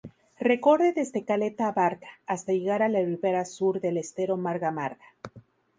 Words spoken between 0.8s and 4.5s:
desde Caleta Abarca hasta llegar a la ribera sur del Estero